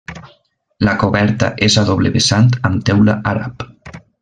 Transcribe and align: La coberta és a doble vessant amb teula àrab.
La 0.87 0.93
coberta 1.03 1.51
és 1.67 1.77
a 1.83 1.85
doble 1.91 2.13
vessant 2.17 2.51
amb 2.71 2.89
teula 2.91 3.17
àrab. 3.35 3.69